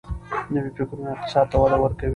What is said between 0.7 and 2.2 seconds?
فکرونه اقتصاد ته وده ورکوي.